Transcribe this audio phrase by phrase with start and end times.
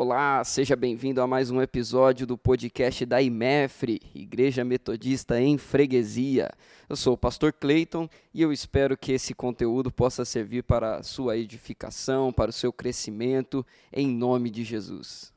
[0.00, 6.52] Olá, seja bem-vindo a mais um episódio do podcast da IMEFRE, Igreja Metodista em Freguesia.
[6.88, 11.02] Eu sou o pastor Clayton e eu espero que esse conteúdo possa servir para a
[11.02, 15.32] sua edificação, para o seu crescimento, em nome de Jesus.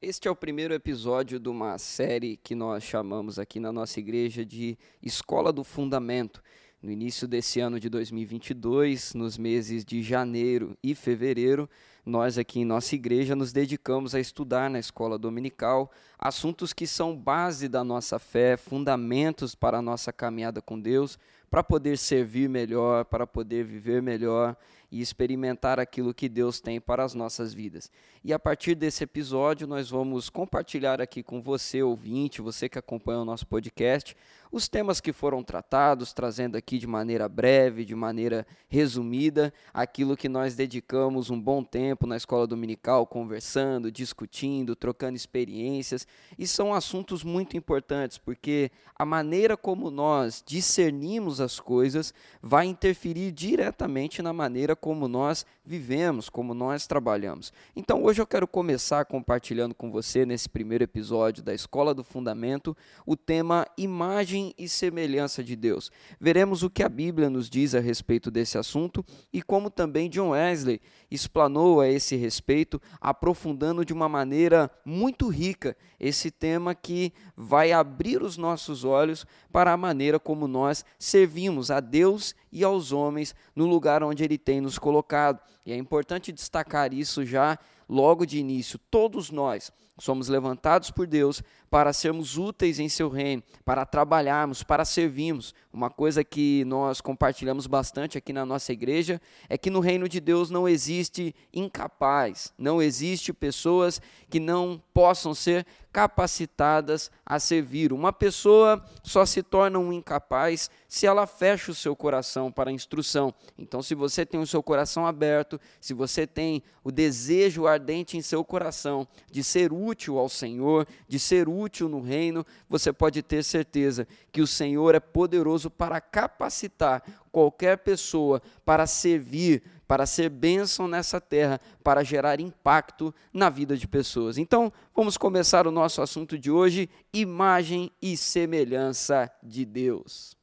[0.00, 4.44] Este é o primeiro episódio de uma série que nós chamamos aqui na nossa igreja
[4.44, 6.40] de Escola do Fundamento
[6.82, 11.68] no início desse ano de 2022, nos meses de janeiro e fevereiro,
[12.06, 17.16] nós aqui em nossa igreja nos dedicamos a estudar na escola dominical assuntos que são
[17.16, 21.18] base da nossa fé, fundamentos para a nossa caminhada com Deus,
[21.50, 24.56] para poder servir melhor, para poder viver melhor
[24.90, 27.90] e experimentar aquilo que Deus tem para as nossas vidas.
[28.24, 33.20] E a partir desse episódio, nós vamos compartilhar aqui com você, ouvinte, você que acompanha
[33.20, 34.16] o nosso podcast,
[34.50, 40.28] os temas que foram tratados, trazendo aqui de maneira breve, de maneira resumida, aquilo que
[40.28, 46.06] nós dedicamos um bom tempo na escola dominical, conversando, discutindo, trocando experiências.
[46.38, 53.32] E são assuntos muito importantes, porque a maneira como nós discernimos as coisas vai interferir
[53.32, 57.52] diretamente na maneira como nós vivemos, como nós trabalhamos.
[57.76, 62.76] Então hoje eu quero começar compartilhando com você, nesse primeiro episódio da Escola do Fundamento,
[63.06, 65.90] o tema Imagem e Semelhança de Deus.
[66.20, 70.30] Veremos o que a Bíblia nos diz a respeito desse assunto e como também John
[70.30, 77.72] Wesley explanou a esse respeito, aprofundando de uma maneira muito rica esse tema que vai
[77.72, 83.34] abrir os nossos olhos para a maneira como nós servimos a Deus e aos homens
[83.54, 85.40] no lugar onde Ele tem nos colocado.
[85.64, 88.78] E é importante destacar isso já logo de início.
[88.90, 94.84] Todos nós somos levantados por Deus para sermos úteis em seu reino, para trabalharmos, para
[94.84, 95.54] servirmos.
[95.72, 100.20] Uma coisa que nós compartilhamos bastante aqui na nossa igreja é que no reino de
[100.20, 107.92] Deus não existe incapaz, não existe pessoas que não possam ser capacitadas a servir.
[107.92, 112.72] Uma pessoa só se torna um incapaz se ela fecha o seu coração para a
[112.72, 113.34] instrução.
[113.58, 118.22] Então, se você tem o seu coração aberto, se você tem o desejo ardente em
[118.22, 121.57] seu coração de ser útil ao Senhor, de ser útil
[121.88, 127.02] no reino, você pode ter certeza que o Senhor é poderoso para capacitar
[127.32, 133.88] qualquer pessoa para servir para ser bênção nessa terra, para gerar impacto na vida de
[133.88, 134.36] pessoas.
[134.36, 140.36] Então, vamos começar o nosso assunto de hoje: imagem e semelhança de Deus.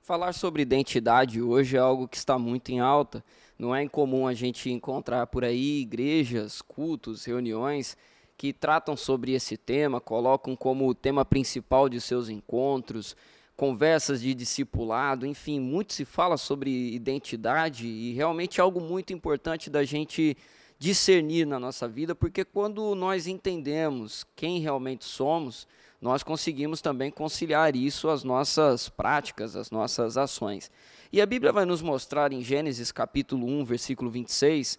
[0.00, 3.22] Falar sobre identidade hoje é algo que está muito em alta.
[3.58, 7.94] Não é incomum a gente encontrar por aí igrejas, cultos, reuniões
[8.38, 13.16] que tratam sobre esse tema, colocam como tema principal de seus encontros,
[13.56, 19.68] conversas de discipulado, enfim, muito se fala sobre identidade e realmente é algo muito importante
[19.68, 20.36] da gente
[20.78, 25.66] discernir na nossa vida, porque quando nós entendemos quem realmente somos,
[26.00, 30.70] nós conseguimos também conciliar isso às nossas práticas, às nossas ações.
[31.12, 34.78] E a Bíblia vai nos mostrar em Gênesis capítulo 1, versículo 26,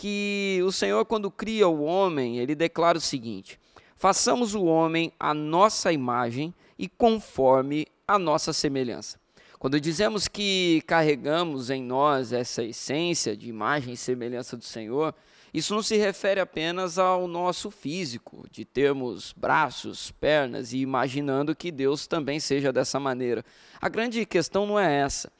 [0.00, 3.60] que o Senhor quando cria o homem, ele declara o seguinte:
[3.94, 9.20] Façamos o homem a nossa imagem e conforme a nossa semelhança.
[9.58, 15.14] Quando dizemos que carregamos em nós essa essência de imagem e semelhança do Senhor,
[15.52, 21.70] isso não se refere apenas ao nosso físico, de termos braços, pernas e imaginando que
[21.70, 23.44] Deus também seja dessa maneira.
[23.78, 25.30] A grande questão não é essa.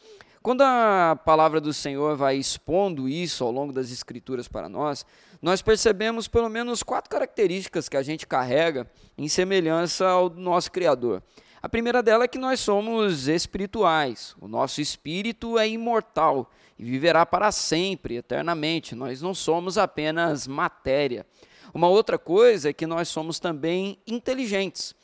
[0.42, 5.04] Quando a palavra do Senhor vai expondo isso ao longo das Escrituras para nós,
[5.42, 11.22] nós percebemos pelo menos quatro características que a gente carrega em semelhança ao nosso Criador.
[11.60, 14.34] A primeira dela é que nós somos espirituais.
[14.40, 18.94] O nosso espírito é imortal e viverá para sempre, eternamente.
[18.94, 21.26] Nós não somos apenas matéria.
[21.74, 24.94] Uma outra coisa é que nós somos também inteligentes.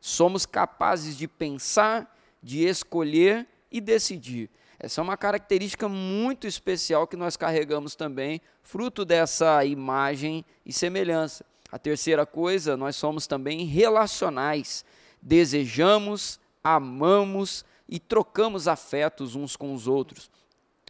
[0.00, 4.48] Somos capazes de pensar, de escolher e decidir.
[4.84, 11.44] Essa é uma característica muito especial que nós carregamos também, fruto dessa imagem e semelhança.
[11.70, 14.84] A terceira coisa, nós somos também relacionais
[15.24, 20.30] desejamos, amamos e trocamos afetos uns com os outros.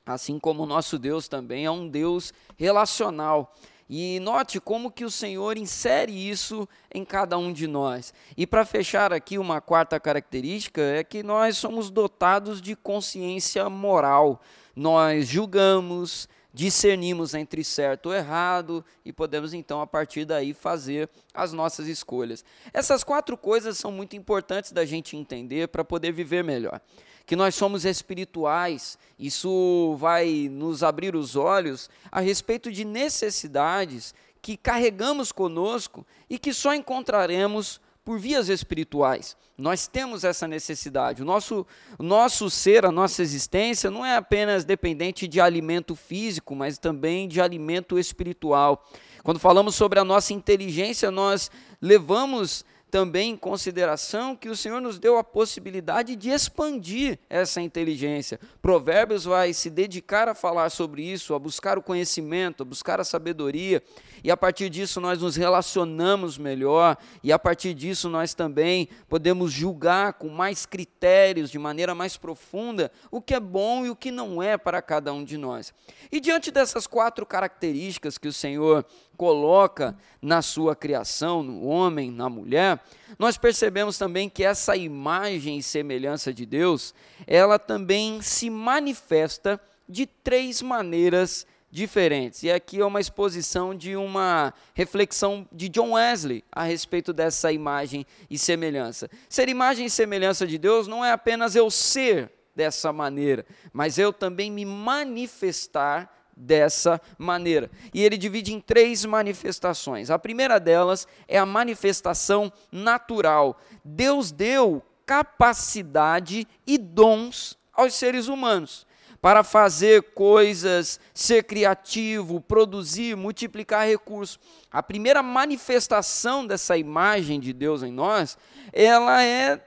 [0.05, 3.55] Assim como o nosso Deus também é um Deus relacional.
[3.89, 8.15] E note como que o Senhor insere isso em cada um de nós.
[8.37, 14.41] E para fechar aqui, uma quarta característica é que nós somos dotados de consciência moral.
[14.75, 21.53] Nós julgamos, discernimos entre certo ou errado e podemos então a partir daí fazer as
[21.53, 22.45] nossas escolhas.
[22.73, 26.81] Essas quatro coisas são muito importantes da gente entender para poder viver melhor.
[27.27, 34.57] Que nós somos espirituais, isso vai nos abrir os olhos a respeito de necessidades que
[34.57, 39.37] carregamos conosco e que só encontraremos por vias espirituais.
[39.57, 41.23] Nós temos essa necessidade.
[41.23, 41.67] O nosso,
[41.99, 47.41] nosso ser, a nossa existência, não é apenas dependente de alimento físico, mas também de
[47.41, 48.85] alimento espiritual.
[49.23, 51.51] Quando falamos sobre a nossa inteligência, nós
[51.81, 58.39] levamos também em consideração que o Senhor nos deu a possibilidade de expandir essa inteligência.
[58.63, 63.05] Provérbios vai se dedicar a falar sobre isso, a buscar o conhecimento, a buscar a
[63.05, 63.83] sabedoria,
[64.23, 69.51] e a partir disso nós nos relacionamos melhor, e a partir disso nós também podemos
[69.51, 74.13] julgar com mais critérios, de maneira mais profunda, o que é bom e o que
[74.13, 75.75] não é para cada um de nós.
[76.13, 78.87] E diante dessas quatro características que o Senhor
[79.17, 82.81] coloca na sua criação, no homem, na mulher,
[83.19, 86.95] nós percebemos também que essa imagem e semelhança de Deus,
[87.27, 92.45] ela também se manifesta de três maneiras diferentes.
[92.45, 98.07] E aqui é uma exposição de uma reflexão de John Wesley a respeito dessa imagem
[98.31, 99.11] e semelhança.
[99.29, 104.13] Ser imagem e semelhança de Deus não é apenas eu ser dessa maneira, mas eu
[104.13, 107.71] também me manifestar dessa maneira.
[107.93, 110.11] E ele divide em três manifestações.
[110.11, 113.59] A primeira delas é a manifestação natural.
[113.85, 118.87] Deus deu capacidade e dons aos seres humanos
[119.25, 124.39] para fazer coisas, ser criativo, produzir, multiplicar recursos.
[124.71, 128.37] A primeira manifestação dessa imagem de Deus em nós,
[128.71, 129.65] ela é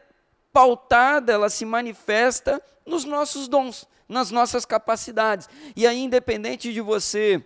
[0.53, 5.49] pautada, ela se manifesta nos nossos dons nas nossas capacidades.
[5.75, 7.43] E aí, independente de você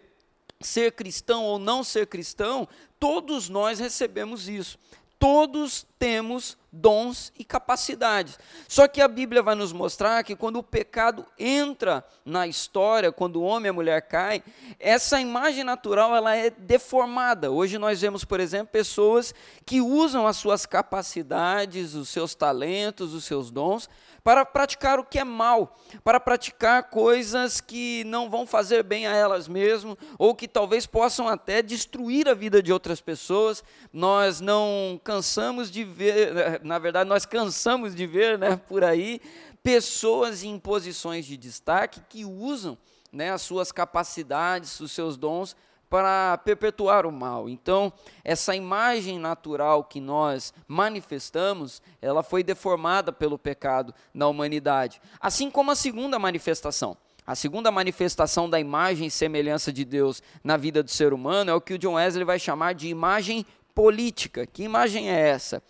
[0.59, 2.67] ser cristão ou não ser cristão,
[2.99, 4.77] todos nós recebemos isso.
[5.17, 8.39] Todos temos dons e capacidades.
[8.67, 13.37] Só que a Bíblia vai nos mostrar que quando o pecado entra na história, quando
[13.37, 14.41] o homem e a mulher caem,
[14.79, 17.51] essa imagem natural ela é deformada.
[17.51, 19.33] Hoje nós vemos, por exemplo, pessoas
[19.65, 23.89] que usam as suas capacidades, os seus talentos, os seus dons
[24.23, 29.15] para praticar o que é mal, para praticar coisas que não vão fazer bem a
[29.15, 33.63] elas mesmas ou que talvez possam até destruir a vida de outras pessoas.
[33.91, 39.21] Nós não cansamos de ver na verdade, nós cansamos de ver né, por aí
[39.63, 42.77] pessoas em posições de destaque que usam
[43.11, 45.55] né, as suas capacidades, os seus dons
[45.89, 47.49] para perpetuar o mal.
[47.49, 47.91] Então,
[48.23, 55.01] essa imagem natural que nós manifestamos, ela foi deformada pelo pecado na humanidade.
[55.19, 56.95] Assim como a segunda manifestação.
[57.27, 61.53] A segunda manifestação da imagem e semelhança de Deus na vida do ser humano é
[61.53, 64.45] o que o John Wesley vai chamar de imagem política.
[64.45, 65.61] Que imagem é essa?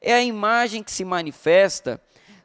[0.00, 2.00] É a imagem que se manifesta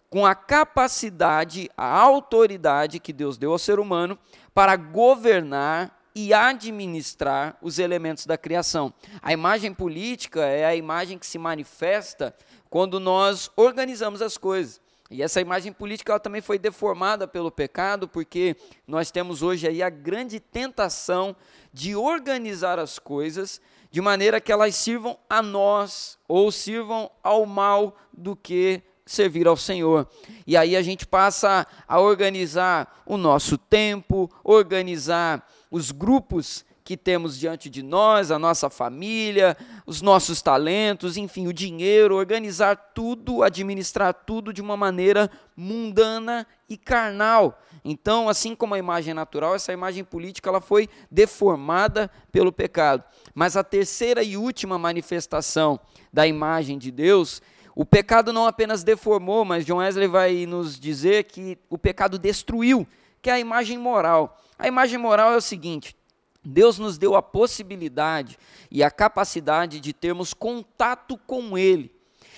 [0.09, 4.19] com a capacidade, a autoridade que Deus deu ao ser humano
[4.53, 8.93] para governar e administrar os elementos da criação.
[9.21, 12.35] A imagem política é a imagem que se manifesta
[12.69, 14.81] quando nós organizamos as coisas.
[15.09, 18.55] E essa imagem política também foi deformada pelo pecado, porque
[18.87, 21.35] nós temos hoje aí a grande tentação
[21.73, 23.59] de organizar as coisas
[23.91, 29.57] de maneira que elas sirvam a nós ou sirvam ao mal do que servir ao
[29.57, 30.07] Senhor.
[30.47, 37.39] E aí a gente passa a organizar o nosso tempo, organizar os grupos que temos
[37.39, 39.55] diante de nós, a nossa família,
[39.85, 46.75] os nossos talentos, enfim, o dinheiro, organizar tudo, administrar tudo de uma maneira mundana e
[46.75, 47.57] carnal.
[47.85, 53.05] Então, assim como a imagem natural, essa imagem política ela foi deformada pelo pecado.
[53.33, 55.79] Mas a terceira e última manifestação
[56.11, 57.41] da imagem de Deus,
[57.73, 62.85] o pecado não apenas deformou, mas John Wesley vai nos dizer que o pecado destruiu,
[63.21, 64.37] que é a imagem moral.
[64.59, 65.95] A imagem moral é o seguinte:
[66.43, 68.37] Deus nos deu a possibilidade
[68.69, 71.93] e a capacidade de termos contato com Ele.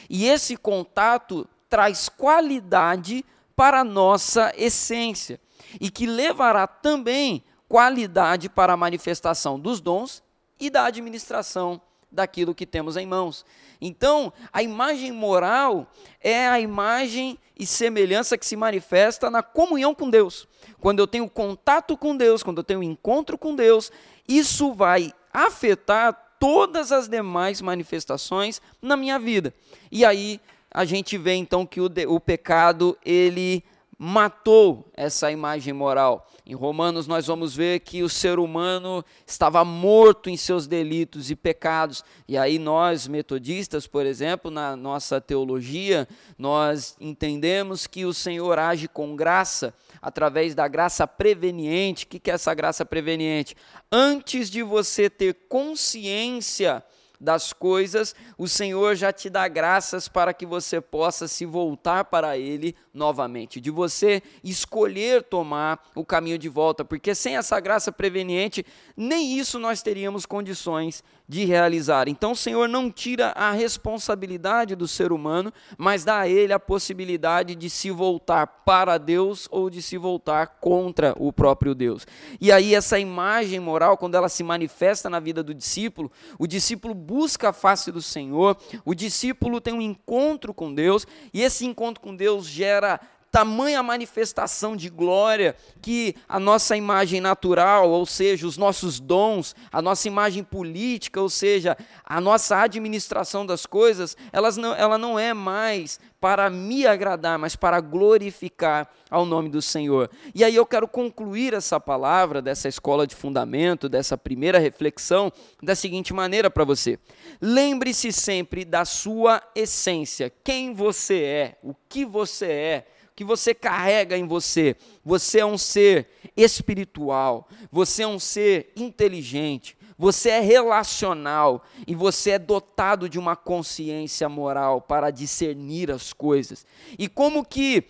[0.10, 5.39] E esse contato traz qualidade para a nossa essência
[5.79, 10.22] e que levará também qualidade para a manifestação dos dons
[10.60, 11.81] e da administração
[12.13, 13.46] daquilo que temos em mãos.
[13.82, 15.91] Então, a imagem moral
[16.22, 20.48] é a imagem e semelhança que se manifesta na comunhão com Deus.
[20.79, 23.91] Quando eu tenho contato com Deus, quando eu tenho encontro com Deus,
[24.27, 29.53] isso vai afetar todas as demais manifestações na minha vida.
[29.91, 30.39] E aí
[30.72, 33.63] a gente vê então que o, de, o pecado ele
[34.03, 36.27] matou essa imagem moral.
[36.45, 41.38] Em Romanos, nós vamos ver que o ser humano estava morto em seus delitos e
[41.38, 42.03] pecados.
[42.27, 46.05] E aí, nós, metodistas, por exemplo, na nossa teologia,
[46.38, 52.03] nós entendemos que o Senhor age com graça, através da graça preveniente.
[52.03, 53.55] O que é essa graça preveniente?
[53.89, 56.83] Antes de você ter consciência
[57.24, 62.38] das coisas, o Senhor já te dá graças para que você possa se voltar para
[62.38, 68.65] Ele novamente, de você escolher tomar o caminho de volta, porque sem essa graça preveniente,
[68.98, 72.08] nem isso nós teríamos condições de realizar.
[72.08, 76.60] Então o Senhor não tira a responsabilidade do ser humano, mas dá a ele a
[76.60, 82.06] possibilidade de se voltar para Deus ou de se voltar contra o próprio Deus.
[82.39, 86.94] E aí essa imagem moral, quando ela se manifesta na vida do discípulo, o discípulo
[86.94, 92.01] busca a face do Senhor, o discípulo tem um encontro com Deus, e esse encontro
[92.01, 93.00] com Deus gera
[93.33, 99.81] tamanha manifestação de glória que a nossa imagem natural, ou seja, os nossos dons, a
[99.81, 101.75] nossa imagem política, ou seja,
[102.05, 107.55] a nossa administração das coisas, elas não, ela não é mais para me agradar, mas
[107.55, 110.11] para glorificar ao nome do Senhor.
[110.35, 115.73] E aí eu quero concluir essa palavra dessa escola de fundamento, dessa primeira reflexão, da
[115.73, 116.99] seguinte maneira para você.
[117.41, 124.17] Lembre-se sempre da sua essência, quem você é, o que você é que você carrega
[124.17, 124.75] em você.
[125.03, 132.32] Você é um ser espiritual, você é um ser inteligente, você é relacional e você
[132.32, 136.65] é dotado de uma consciência moral para discernir as coisas.
[136.98, 137.86] E como que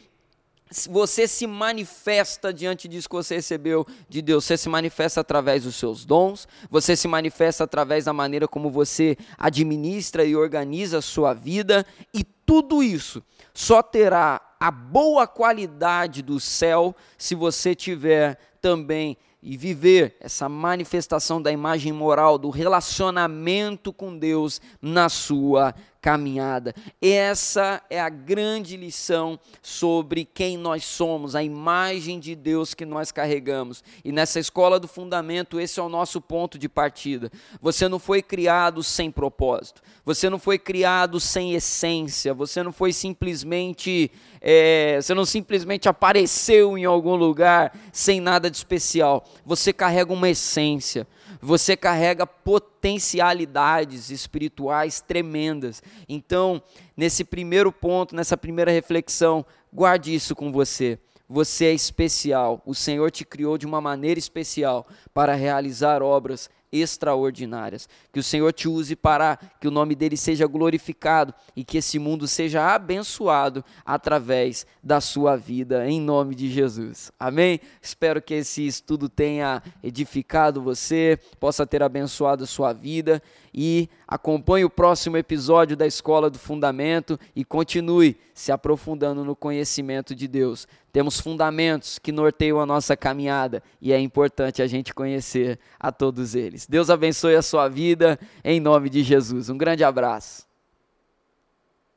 [0.90, 4.46] você se manifesta diante disso que você recebeu de Deus.
[4.46, 9.16] Você se manifesta através dos seus dons, você se manifesta através da maneira como você
[9.38, 13.22] administra e organiza a sua vida, e tudo isso
[13.54, 21.42] só terá a boa qualidade do céu se você tiver também e viver essa manifestação
[21.42, 26.76] da imagem moral, do relacionamento com Deus na sua caminhada.
[27.02, 33.10] Essa é a grande lição sobre quem nós somos, a imagem de Deus que nós
[33.10, 33.82] carregamos.
[34.04, 37.32] E nessa escola do fundamento, esse é o nosso ponto de partida.
[37.62, 42.92] Você não foi criado sem propósito, você não foi criado sem essência, você não foi
[42.92, 49.24] simplesmente, é, você não simplesmente apareceu em algum lugar sem nada de especial.
[49.46, 51.08] Você carrega uma essência
[51.42, 55.82] você carrega potencialidades espirituais tremendas.
[56.08, 56.62] Então,
[56.96, 61.00] nesse primeiro ponto, nessa primeira reflexão, guarde isso com você.
[61.28, 62.62] Você é especial.
[62.66, 67.88] O Senhor te criou de uma maneira especial para realizar obras extraordinárias.
[68.12, 72.00] Que o Senhor te use para que o nome dele seja glorificado e que esse
[72.00, 77.12] mundo seja abençoado através da sua vida, em nome de Jesus.
[77.20, 77.60] Amém?
[77.82, 83.22] Espero que esse estudo tenha edificado você, possa ter abençoado a sua vida
[83.54, 90.16] e acompanhe o próximo episódio da Escola do Fundamento e continue se aprofundando no conhecimento
[90.16, 90.68] de Deus.
[90.92, 96.36] Temos fundamentos que norteiam a nossa caminhada e é importante a gente conhecer a todos
[96.36, 96.63] eles.
[96.70, 99.50] Deus abençoe a sua vida em nome de Jesus.
[99.50, 100.53] Um grande abraço.